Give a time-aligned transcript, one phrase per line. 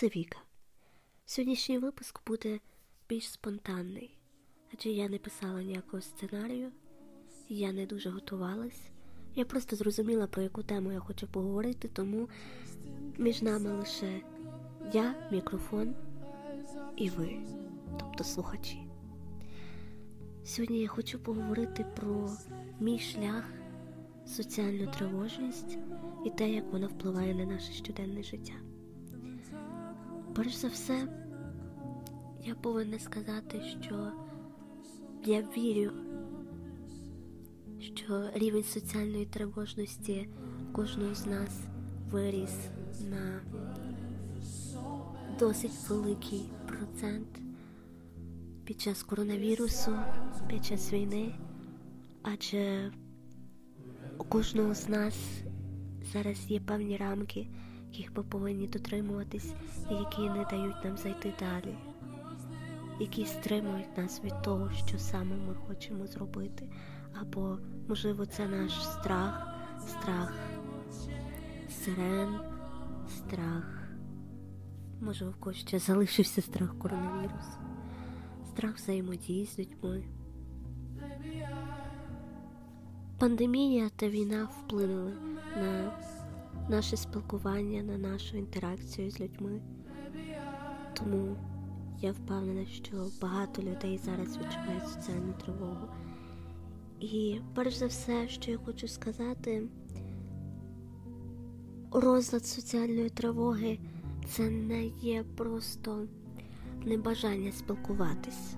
[0.00, 0.38] Це Віка.
[1.24, 2.60] Сьогоднішній випуск буде
[3.08, 4.18] більш спонтанний,
[4.74, 6.72] адже я не писала ніякого сценарію,
[7.48, 8.82] я не дуже готувалась.
[9.34, 12.28] Я просто зрозуміла, про яку тему я хочу поговорити, тому
[13.18, 14.20] між нами лише
[14.92, 15.94] я, мікрофон
[16.96, 17.36] і ви,
[17.98, 18.86] тобто слухачі.
[20.44, 22.30] Сьогодні я хочу поговорити про
[22.80, 23.44] мій шлях,
[24.26, 25.78] соціальну тривожність
[26.26, 28.54] і те, як вона впливає на наше щоденне життя.
[30.34, 31.08] Перш за все,
[32.44, 34.12] я повинна сказати, що
[35.24, 35.90] я вірю,
[37.78, 40.28] що рівень соціальної тривожності
[40.72, 41.60] кожного з нас
[42.10, 42.54] виріс
[43.10, 43.40] на
[45.38, 47.28] досить великий процент
[48.64, 49.96] під час коронавірусу,
[50.48, 51.34] під час війни,
[52.22, 52.92] адже
[54.18, 55.14] у кожного з нас
[56.12, 57.46] зараз є певні рамки,
[57.92, 59.54] яких ми повинні дотримуватись,
[59.90, 61.74] і які не дають нам зайти далі,
[63.00, 66.68] які стримують нас від того, що саме ми хочемо зробити.
[67.20, 69.48] Або, можливо, це наш страх,
[69.88, 70.34] страх
[71.70, 72.40] сирен,
[73.08, 73.88] страх.
[75.00, 77.58] Може, в когось ще залишився страх коронавірусу,
[78.48, 80.04] страх взаємодії з людьми.
[83.18, 85.12] Пандемія та війна вплинули
[85.56, 85.92] на
[86.70, 89.60] наше спілкування, на нашу інтеракцію з людьми.
[90.94, 91.36] Тому
[92.00, 95.88] я впевнена, що багато людей зараз відчувають соціальну тривогу.
[97.00, 99.68] І перш за все, що я хочу сказати,
[101.92, 103.78] розлад соціальної тривоги
[104.28, 106.06] це не є просто
[106.84, 108.54] небажання спілкуватись.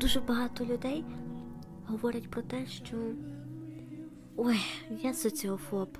[0.00, 1.04] Дуже багато людей
[1.86, 2.96] говорять про те, що
[4.36, 4.60] ой,
[5.02, 5.98] я соціофоб.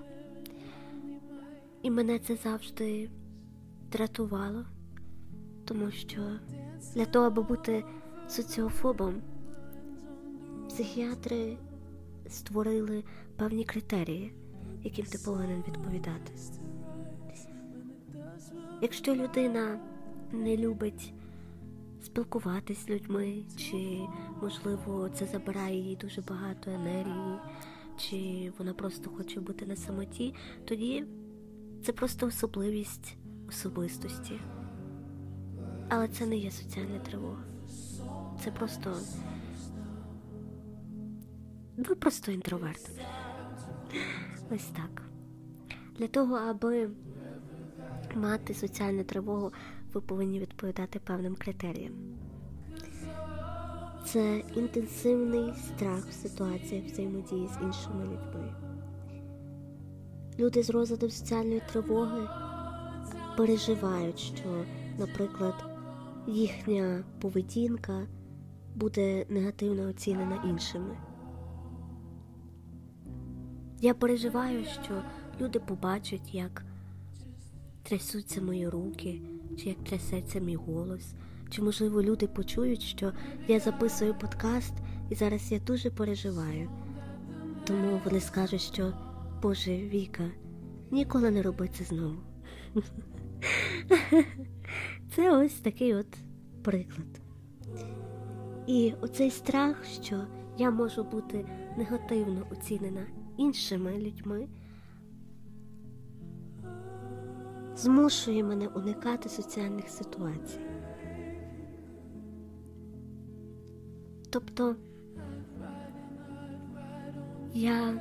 [1.87, 3.11] І мене це завжди
[3.93, 4.65] дратувало,
[5.65, 6.21] тому що
[6.95, 7.85] для того, аби бути
[8.29, 9.15] соціофобом,
[10.69, 11.57] психіатри
[12.29, 13.05] створили
[13.37, 14.33] певні критерії,
[14.83, 16.33] яким ти повинен відповідати.
[18.83, 19.81] Якщо людина
[20.33, 21.13] не любить
[22.03, 24.01] спілкуватись з людьми, чи,
[24.43, 27.39] можливо, це забирає їй дуже багато енергії,
[27.97, 31.05] чи вона просто хоче бути на самоті, тоді
[31.87, 33.17] це просто особливість
[33.49, 34.41] особистості.
[35.89, 37.43] Але це не є соціальна тривога.
[38.45, 38.97] Це просто.
[41.77, 42.91] Ви просто інтроверт.
[44.51, 45.03] Ось так.
[45.99, 46.91] Для того, аби
[48.15, 49.53] мати соціальну тривогу,
[49.93, 51.93] ви повинні відповідати певним критеріям.
[54.05, 58.66] Це інтенсивний страх в ситуаціях взаємодії з іншими людьми.
[60.39, 62.29] Люди з розладом соціальної тривоги
[63.37, 64.65] переживають, що,
[64.99, 65.55] наприклад,
[66.27, 68.07] їхня поведінка
[68.75, 70.97] буде негативно оцінена іншими.
[73.81, 75.03] Я переживаю, що
[75.41, 76.65] люди побачать, як
[77.83, 79.21] трясуться мої руки,
[79.59, 81.15] чи як трясеться мій голос,
[81.51, 83.13] чи, можливо, люди почують, що
[83.49, 84.75] я записую подкаст,
[85.11, 86.71] і зараз я дуже переживаю.
[87.65, 88.93] Тому вони скажуть, що
[89.43, 90.31] Боже Віка,
[90.91, 92.17] ніколи не роби це знову.
[95.15, 96.17] Це ось такий от
[96.63, 97.21] приклад.
[98.67, 100.25] І оцей страх, що
[100.59, 104.49] я можу бути негативно оцінена іншими людьми,
[107.77, 110.61] змушує мене уникати соціальних ситуацій.
[114.31, 114.77] Тобто
[117.55, 118.01] я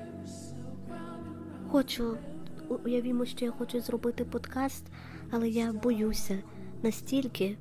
[1.75, 2.17] хочу,
[2.85, 4.83] уявімо, що я хочу зробити подкаст,
[5.31, 6.43] але я боюся
[6.83, 7.57] настільки,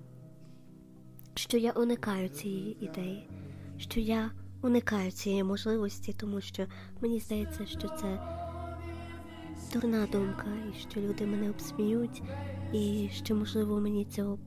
[1.34, 3.28] що я уникаю цієї ідеї,
[3.78, 4.30] що я
[4.62, 6.66] уникаю цієї можливості, тому що
[7.00, 8.20] мені здається, що це
[9.72, 12.22] дурна думка, і що люди мене обсміють,
[12.72, 14.38] і що, можливо, мені цього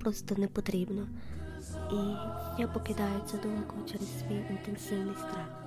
[0.00, 1.08] просто не потрібно.
[1.92, 1.96] І
[2.60, 5.65] я покидаю цю думку через свій інтенсивний страх.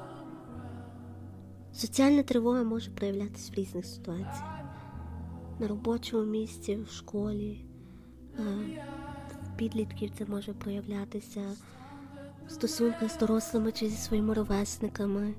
[1.80, 4.60] Соціальна тривога може проявлятися в різних ситуаціях.
[5.60, 7.66] На робочому місці, в школі,
[9.44, 11.42] в підлітків це може проявлятися
[12.48, 15.34] в стосунках з дорослими чи зі своїми ровесниками.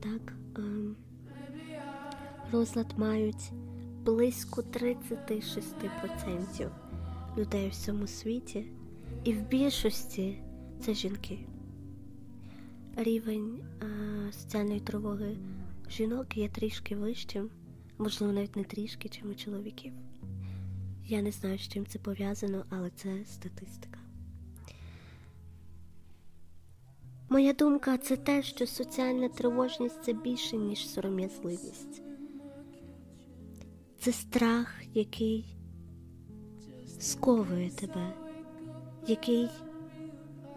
[0.00, 0.32] Так?
[2.52, 3.52] Розлад мають
[4.04, 6.70] близько 36%
[7.38, 8.66] людей у всьому світі,
[9.24, 10.42] і в більшості
[10.80, 11.38] це жінки.
[12.96, 13.64] Рівень
[14.32, 15.36] соціальної тривоги
[15.90, 17.50] жінок є трішки вищим,
[17.98, 19.92] можливо, навіть не трішки, чим у чоловіків.
[21.06, 23.98] Я не знаю, з чим це пов'язано, але це статистика.
[27.28, 32.02] Моя думка це те, що соціальна тривожність це більше, ніж сором'язливість.
[33.98, 35.56] Це страх, який
[36.98, 38.14] сковує тебе,
[39.06, 39.48] який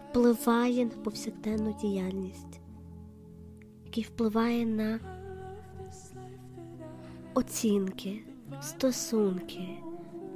[0.10, 2.60] впливає на повсякденну діяльність,
[3.86, 5.17] який впливає на
[7.38, 8.22] оцінки,
[8.62, 9.68] стосунки,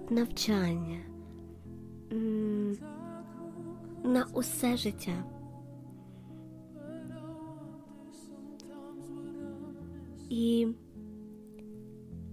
[0.09, 0.99] навчання,
[4.03, 5.23] на усе життя.
[10.29, 10.67] І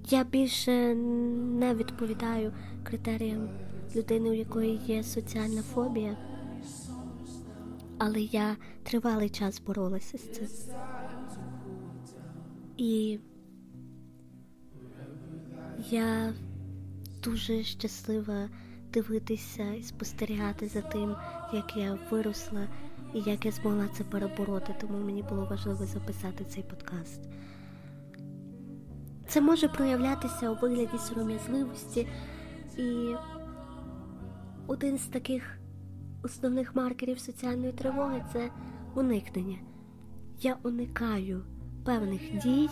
[0.09, 3.49] я більше не відповідаю критеріям
[3.97, 6.17] людини, у якої є соціальна фобія,
[7.99, 10.47] але я тривалий час боролася з цим.
[12.77, 13.19] І
[15.91, 16.33] я
[17.25, 18.49] дуже щаслива
[18.93, 21.17] дивитися і спостерігати за тим,
[21.53, 22.69] як я виросла
[23.15, 27.21] і як я змогла це перебороти, тому мені було важливо записати цей подкаст.
[29.29, 32.09] Це може проявлятися у вигляді сором'язливості,
[32.79, 33.15] і
[34.67, 35.59] один з таких
[36.23, 38.51] основних маркерів соціальної тривоги це
[38.95, 39.59] уникнення.
[40.41, 41.43] Я уникаю
[41.85, 42.69] певних дій,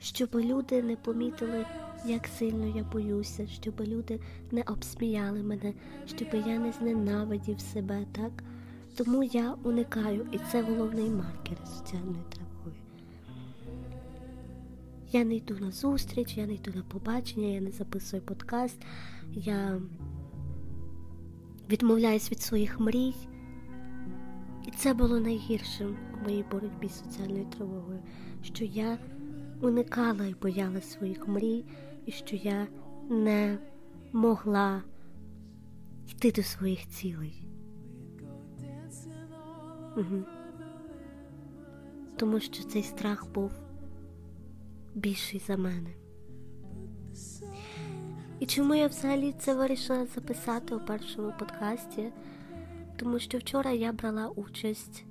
[0.00, 1.66] щоб люди не помітили,
[2.06, 5.74] як сильно я боюся, щоб люди не обсміяли мене,
[6.06, 8.32] щоб я не зненавидів себе, так?
[8.96, 12.76] Тому я уникаю, і це головний маркер соціальної тривоги.
[15.12, 18.76] Я не йду на зустріч, я не йду на побачення, я не записую подкаст,
[19.32, 19.80] я
[21.70, 23.14] відмовляюсь від своїх мрій.
[24.66, 27.98] І це було найгіршим у моїй боротьбі з соціальною тривогою,
[28.42, 28.98] що я
[29.60, 31.64] уникала і боялась своїх мрій,
[32.06, 32.66] і що я
[33.10, 33.58] не
[34.12, 34.82] могла
[36.08, 37.48] йти до своїх цілей.
[39.96, 40.24] Угу.
[42.16, 43.52] Тому що цей страх був
[44.94, 45.90] більший за мене.
[48.40, 52.12] І чому я взагалі це вирішила записати у першому подкасті?
[52.96, 55.04] Тому що вчора я брала участь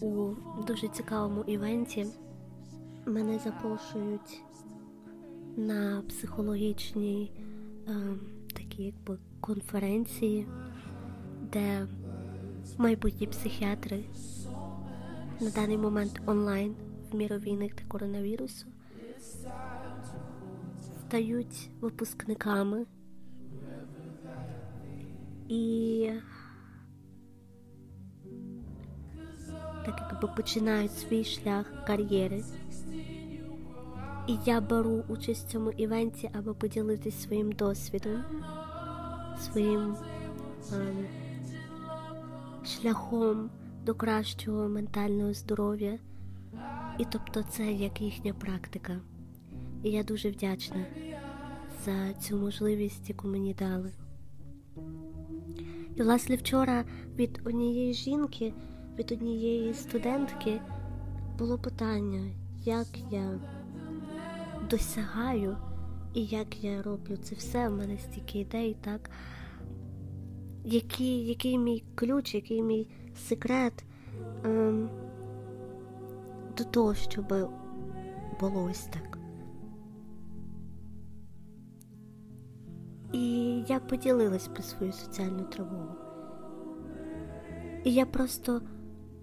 [0.00, 0.34] у
[0.66, 2.06] дуже цікавому івенті.
[3.06, 4.42] Мене запрошують
[5.56, 7.32] на психологічній
[7.88, 7.92] е,
[8.54, 10.46] такі якби конференції,
[11.52, 11.86] де
[12.78, 14.04] майбутні психіатри
[15.40, 16.74] на даний момент онлайн
[17.12, 18.66] в міру війни та коронавірусу
[21.00, 22.86] стають випускниками.
[25.48, 26.10] І
[29.86, 32.44] так якби починають свій шлях кар'єри.
[34.26, 38.24] І я беру участь в цьому івенті, аби поділитися своїм досвідом,
[39.38, 39.96] своїм
[40.72, 41.06] ем,
[42.64, 43.50] шляхом
[43.84, 45.98] до кращого ментального здоров'я.
[46.98, 49.00] І тобто це як їхня практика.
[49.82, 50.86] І я дуже вдячна
[51.84, 53.92] за цю можливість, яку мені дали.
[55.96, 56.84] І, власне, вчора
[57.16, 58.52] від однієї жінки,
[58.98, 60.60] від однієї студентки
[61.38, 62.30] було питання,
[62.64, 63.40] як я
[64.70, 65.56] досягаю
[66.14, 67.68] і як я роблю це все.
[67.68, 69.10] У мене стільки ідей, так?
[70.64, 73.84] Який який мій ключ, який мій секрет
[74.44, 74.90] ем,
[76.56, 77.26] до того, щоб
[78.40, 79.18] було ось так.
[83.12, 85.94] І я поділилась про свою соціальну тривогу.
[87.84, 88.62] І я просто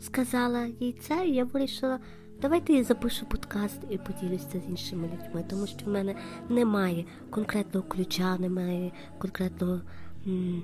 [0.01, 1.99] сказала їй це, і я вирішила,
[2.41, 6.15] давайте я запишу подкаст і поділюся з іншими людьми, тому що в мене
[6.49, 9.81] немає конкретного ключа, немає конкретного
[10.27, 10.63] м,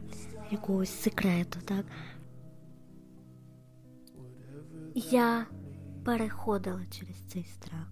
[0.52, 1.60] якогось секрету.
[1.66, 1.86] так.
[4.96, 5.46] Я
[6.06, 7.88] переходила через цей страх.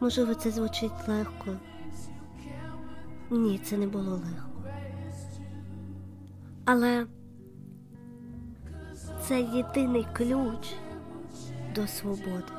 [0.00, 1.56] Можливо, це звучить легко.
[3.30, 4.64] Ні, це не було легко.
[6.64, 7.06] Але
[9.28, 10.74] це єдиний ключ
[11.74, 12.52] до свободи.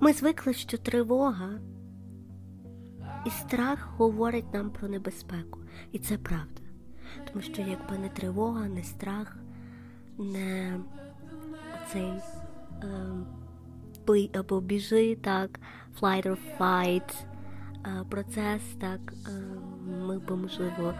[0.00, 1.50] Ми звикли, що тривога
[3.26, 5.60] і страх говорить нам про небезпеку.
[5.92, 6.62] І це правда.
[7.28, 9.36] Тому що якби не тривога, не страх,
[10.18, 10.80] не
[11.92, 12.20] цей е,
[14.06, 15.60] бий або біжи, так,
[16.00, 17.14] flight or fight,
[18.08, 19.00] процес, так
[19.86, 20.94] ми б, можливо,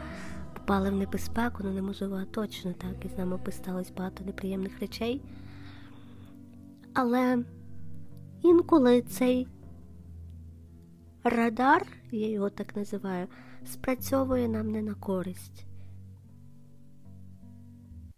[0.62, 4.80] попали в небезпеку, ну неможливо, а точно так, і з нами би сталося багато неприємних
[4.80, 5.22] речей.
[6.94, 7.44] Але
[8.42, 9.48] інколи цей
[11.24, 13.26] радар, я його так називаю,
[13.64, 15.66] спрацьовує нам не на користь.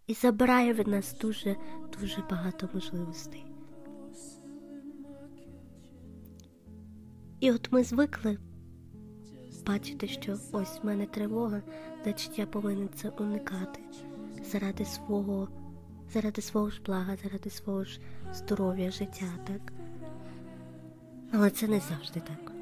[0.06, 1.56] І забирає від нас дуже
[2.00, 3.46] дуже багато можливостей.
[7.40, 8.38] І от ми звикли
[9.66, 11.62] бачити, що ось в мене тривога,
[12.02, 13.80] значить я повинен це уникати
[14.52, 15.48] заради свого,
[16.12, 18.00] заради свого ж блага, заради свого ж
[18.32, 19.72] здоров'я, життя, так?
[21.32, 22.52] Але це не завжди так.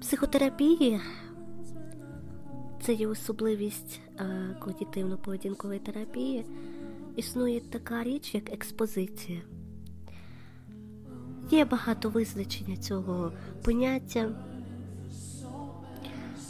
[0.00, 1.00] Психотерапії
[2.82, 4.24] це є особливість е,
[4.60, 6.44] когнітивно-поведінкової терапії.
[7.16, 9.42] Існує така річ, як експозиція.
[11.50, 13.32] Є багато визначення цього
[13.64, 14.30] поняття.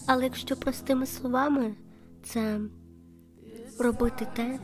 [0.07, 1.75] Але якщо простими словами,
[2.23, 2.61] це
[3.79, 4.59] робити те,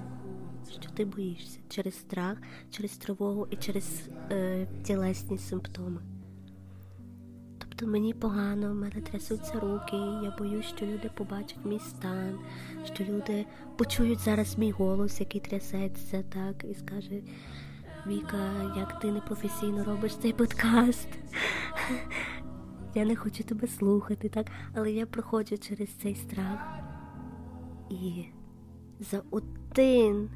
[0.81, 2.39] що ти боїшся через страх,
[2.71, 6.03] через тривогу і через е, тілесні симптоми.
[7.59, 12.39] Тобто мені погано, в мене трясуться руки, я боюсь, що люди побачать мій стан,
[12.95, 13.47] що люди
[13.77, 17.23] почують зараз мій голос, який трясеться, так, і скаже
[18.07, 21.09] Віка, як ти непрофесійно робиш цей подкаст.
[22.95, 24.47] Я не хочу тебе слухати, так?
[24.75, 26.79] Але я проходжу через цей страх.
[27.91, 28.25] І
[29.01, 30.31] за один,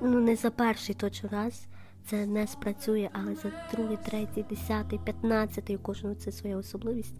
[0.00, 1.66] ну не за перший точно раз
[2.04, 7.14] це не спрацює, але за другий, третій, десятий, п'ятнадцятий, у кожного це своя особливість.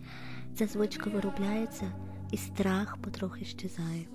[0.54, 1.92] Ця звичка виробляється
[2.32, 4.06] і страх потрохи щезає.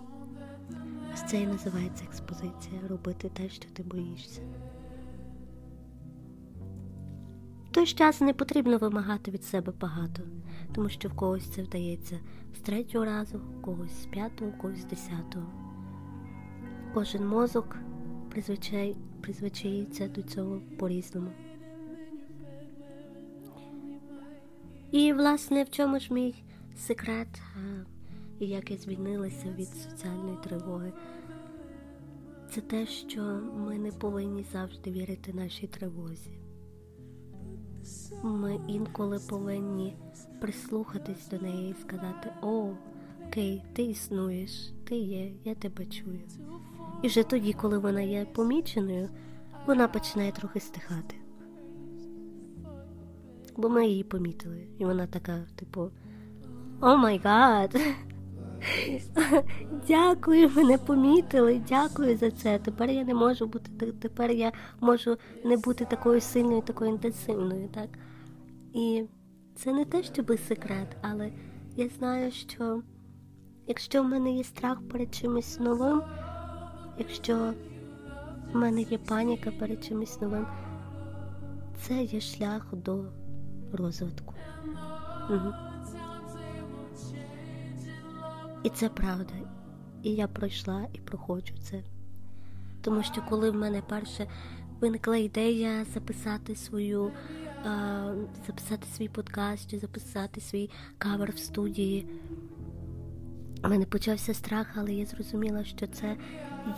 [1.27, 4.41] Це і називається експозиція робити те, що ти боїшся.
[7.73, 10.21] Той час не потрібно вимагати від себе багато,
[10.73, 12.19] тому що в когось це вдається
[12.55, 15.45] з третього разу, у когось з п'ятого, у когось з десятого.
[16.93, 17.77] Кожен мозок
[18.29, 21.31] призвичай, призвичається до цього по-різному.
[24.91, 26.43] І, власне, в чому ж мій
[26.77, 27.41] секрет,
[28.39, 30.93] і як я звільнилася від соціальної тривоги,
[32.51, 33.21] це те, що
[33.55, 36.42] ми не повинні завжди вірити нашій тривозі.
[38.23, 39.95] Ми інколи повинні
[40.41, 42.69] прислухатись до неї і сказати: О,
[43.27, 46.19] окей, ти існуєш, ти є, я тебе чую.
[47.01, 49.09] І вже тоді, коли вона є поміченою,
[49.67, 51.15] вона починає трохи стихати.
[53.57, 55.91] Бо ми її помітили, і вона така, типу,
[56.81, 57.77] oh my god!
[59.87, 62.59] Дякую, мене помітили, дякую за це.
[62.59, 64.51] Тепер я не можу бути тепер я
[64.81, 67.89] можу не бути такою сильною, такою інтенсивною, так?
[68.73, 69.03] І
[69.55, 71.31] це не те, щоб секрет, але
[71.75, 72.81] я знаю, що
[73.67, 76.01] якщо в мене є страх перед чимось новим,
[76.97, 77.53] якщо
[78.53, 80.47] в мене є паніка перед чимось новим,
[81.81, 83.05] це є шлях до
[83.73, 84.33] розвитку.
[85.29, 85.72] Угу.
[88.63, 89.33] І це правда.
[90.03, 91.83] І я пройшла і проходжу це.
[92.81, 94.27] Тому що коли в мене перше
[94.81, 97.11] виникла ідея записати свою,
[97.65, 98.13] а,
[98.47, 102.07] записати свій подкаст чи записати свій кавер в студії,
[103.65, 106.17] у мене почався страх, але я зрозуміла, що це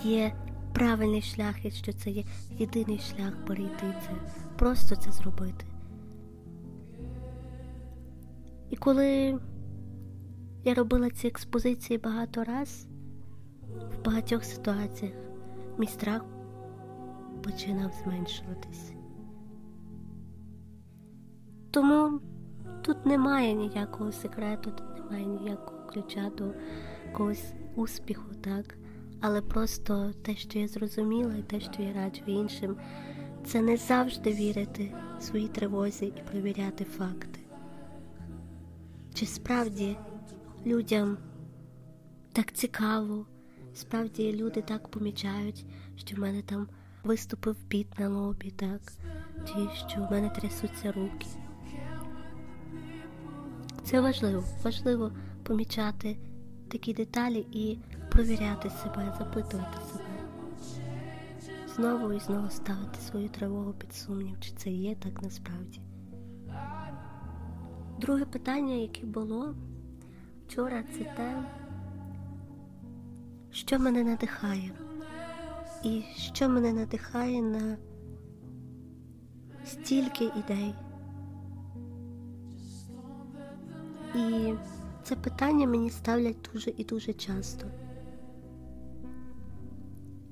[0.03, 0.35] є
[0.73, 2.23] правильний шлях, і що це є
[2.57, 4.09] єдиний шлях перейти це,
[4.57, 5.65] просто це зробити.
[8.69, 9.39] І коли
[10.65, 12.87] я робила ці експозиції багато раз,
[13.91, 15.13] в багатьох ситуаціях
[15.77, 16.25] мій страх
[17.43, 18.91] починав зменшуватись.
[21.71, 22.19] Тому
[22.81, 26.53] тут немає ніякого секрету, тут немає ніякого ключа до
[27.13, 28.77] когось успіху, так?
[29.21, 32.75] Але просто те, що я зрозуміла, і те, що я раджу іншим,
[33.45, 37.39] це не завжди вірити своїй тривозі і перевіряти факти.
[39.13, 39.97] Чи справді
[40.65, 41.17] людям
[42.33, 43.25] так цікаво,
[43.73, 46.67] справді люди так помічають, що в мене там
[47.03, 48.81] виступив піт на лобі, так,
[49.45, 51.27] чи що в мене трясуться руки.
[53.83, 55.11] Це важливо, важливо
[55.43, 56.17] помічати
[56.67, 57.79] такі деталі і
[58.11, 60.03] провіряти себе, запитувати себе.
[61.75, 65.81] Знову і знову ставити свою тривогу під сумнів, чи це є так насправді.
[67.99, 69.55] Друге питання, яке було
[70.47, 71.43] вчора, це те,
[73.51, 74.71] що мене надихає,
[75.83, 77.77] і що мене надихає на
[79.65, 80.75] стільки ідей.
[84.15, 84.53] І
[85.03, 87.67] це питання мені ставлять дуже і дуже часто.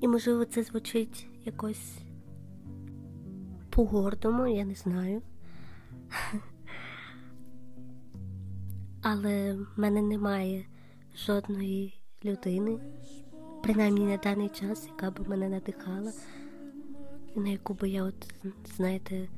[0.01, 1.97] І, можливо, це звучить якось
[3.69, 5.21] по-гордому, я не знаю.
[9.13, 10.65] Але в мене немає
[11.25, 12.79] жодної людини,
[13.63, 16.11] принаймні на даний час, яка б мене надихала,
[17.35, 18.33] на яку би я, от,
[18.75, 19.29] знаєте,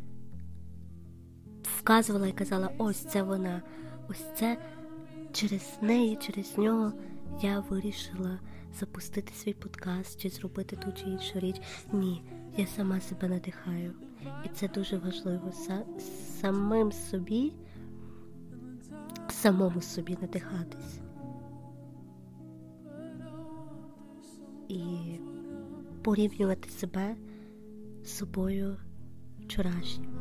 [1.64, 3.62] вказувала і казала, ось це вона,
[4.10, 4.58] ось це
[5.32, 6.94] через неї, через нього
[7.42, 8.40] я вирішила
[8.80, 11.62] запустити свій подкаст чи зробити ту чи іншу річ.
[11.94, 12.24] Ні,
[12.58, 13.94] я сама себе надихаю.
[14.46, 15.52] І це дуже важливо.
[16.42, 17.54] Самим собі,
[19.36, 21.00] самому собі надихатись.
[24.68, 24.82] І
[26.02, 27.16] порівнювати себе
[28.04, 28.78] з собою
[29.40, 30.16] вчорашнім.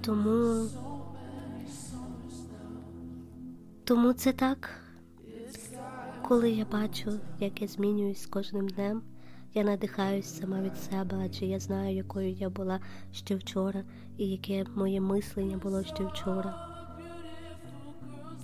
[0.00, 0.68] Тому
[3.84, 4.70] тому це так,
[6.22, 9.02] коли я бачу, як я змінююсь з кожним днем,
[9.56, 12.80] я надихаюсь сама від себе, адже я знаю, якою я була
[13.12, 13.84] ще вчора,
[14.16, 16.54] і яке моє мислення було ще вчора.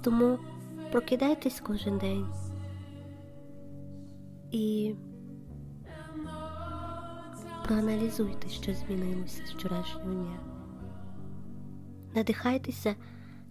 [0.03, 0.39] Тому
[0.93, 2.27] прокидайтесь кожен день
[4.51, 4.95] і
[7.67, 10.41] проаналізуйте, що змінилося з вчорашнього дня.
[12.15, 12.95] Надихайтеся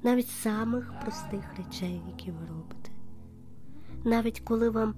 [0.04, 2.92] навіть самих простих речей, які ви робите.
[4.04, 4.96] Навіть коли вам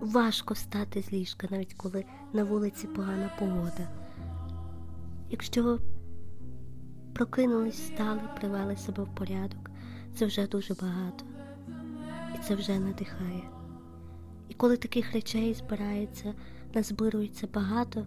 [0.00, 3.88] важко встати з ліжка, навіть коли на вулиці погана погода.
[5.30, 5.78] Якщо ви
[7.12, 9.70] прокинулись, встали, привели себе в порядок,
[10.14, 11.24] це вже дуже багато.
[12.34, 13.42] І це вже надихає.
[14.48, 16.34] І коли таких речей збирається,
[16.74, 18.06] назбирується багато,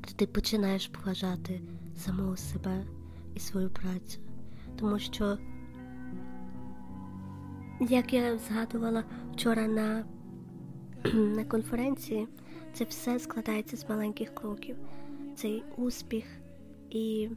[0.00, 1.60] то ти починаєш поважати
[1.96, 2.84] самого себе
[3.34, 4.18] і свою працю.
[4.76, 5.38] Тому що,
[7.80, 10.04] як я згадувала вчора на,
[11.14, 12.28] на конференції,
[12.72, 14.76] це все складається з маленьких кроків.
[15.36, 16.24] Цей успіх
[16.90, 17.28] і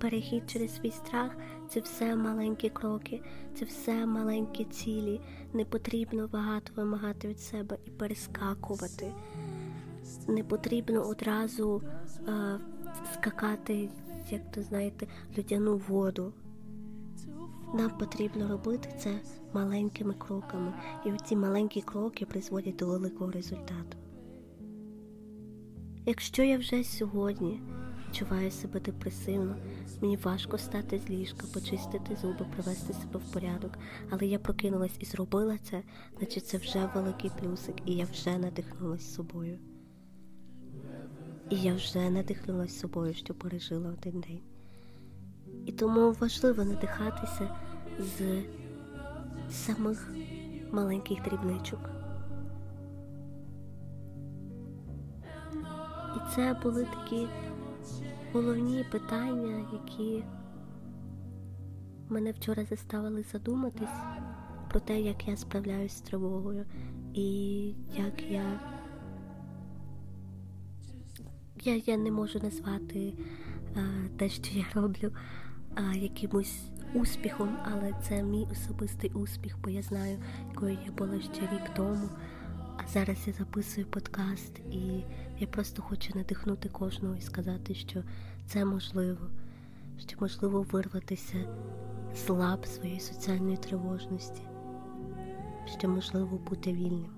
[0.00, 1.36] перехід через свій страх
[1.68, 3.22] це все маленькі кроки,
[3.54, 5.20] це все маленькі цілі.
[5.52, 9.12] Не потрібно багато вимагати від себе і перескакувати.
[10.28, 11.82] Не потрібно одразу
[12.28, 12.58] е,
[13.14, 13.88] скакати,
[14.30, 15.06] як то знаєте,
[15.38, 16.32] людяну воду.
[17.74, 19.20] Нам потрібно робити це
[19.52, 20.74] маленькими кроками,
[21.06, 23.98] і ці маленькі кроки призводять до великого результату.
[26.06, 27.60] Якщо я вже сьогодні
[28.08, 29.56] відчуваю себе депресивно,
[30.02, 33.78] мені важко стати з ліжка, почистити зуби, привести себе в порядок,
[34.10, 35.82] але я прокинулась і зробила це,
[36.18, 39.58] значить це вже великий плюсик, і я вже надихнулася собою.
[41.50, 44.49] І я вже надихнулася собою, що пережила один день.
[45.66, 47.56] І тому важливо надихатися
[47.98, 48.42] з
[49.50, 50.12] самих
[50.72, 51.90] маленьких дрібничок.
[56.16, 57.26] І це були такі
[58.32, 60.24] головні питання, які
[62.08, 63.88] мене вчора заставили задуматись
[64.70, 66.66] про те, як я справляюсь з тривогою
[67.14, 68.60] і як я
[71.62, 73.14] я я не можу назвати
[73.76, 73.80] а,
[74.18, 75.12] те, що я роблю
[75.74, 81.40] а, якимось успіхом, але це мій особистий успіх, бо я знаю, якою я була ще
[81.40, 82.08] рік тому.
[82.76, 85.04] А зараз я записую подкаст, і
[85.38, 88.02] я просто хочу надихнути кожного і сказати, що
[88.46, 89.26] це можливо,
[89.98, 91.36] що можливо вирватися
[92.14, 94.42] з лап своєї соціальної тривожності,
[95.78, 97.10] що можливо бути вільним.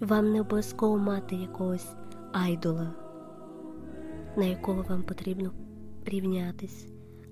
[0.00, 1.88] Вам не обов'язково мати якогось
[2.32, 2.94] айдола,
[4.36, 5.52] на якого вам потрібно
[6.04, 6.86] рівнятись.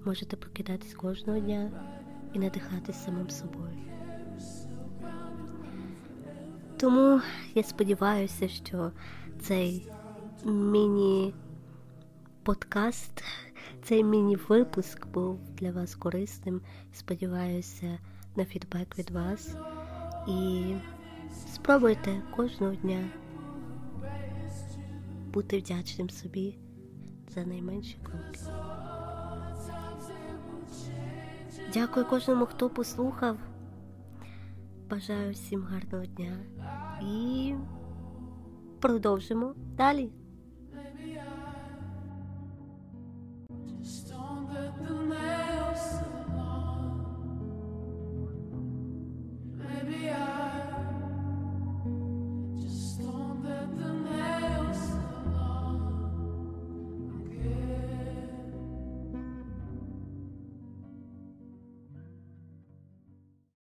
[0.05, 1.71] Можете прокидатись кожного дня
[2.33, 3.79] і надихатись самим собою.
[6.77, 7.21] Тому
[7.55, 8.93] я сподіваюся, що
[9.41, 9.89] цей
[10.45, 13.25] міні-подкаст,
[13.83, 16.61] цей міні-випуск був для вас корисним.
[16.93, 17.99] Сподіваюся
[18.37, 19.57] на фідбек від вас.
[20.29, 20.75] І
[21.55, 23.11] Спробуйте кожного дня
[25.33, 26.59] бути вдячним собі
[27.29, 28.41] за найменші кроки.
[31.75, 33.39] Дякую кожному, хто послухав.
[34.91, 36.37] Бажаю всім гарного дня
[37.03, 37.55] і
[38.81, 40.13] продовжимо далі.
[43.85, 45.34] Just don't let the